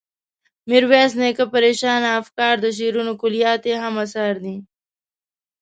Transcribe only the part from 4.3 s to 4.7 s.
دي.